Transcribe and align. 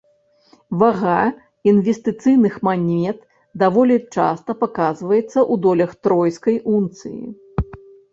Вага 0.83 1.15
інвестыцыйных 1.71 2.55
манет 2.67 3.19
даволі 3.63 3.97
часта 4.15 4.55
паказваецца 4.63 5.27
ў 5.27 5.53
долях 5.67 5.91
тройскай 6.09 6.57
унцыі. 6.79 7.23